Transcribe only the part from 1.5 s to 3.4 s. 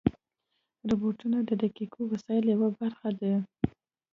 دقیقو وسایلو یوه برخه دي.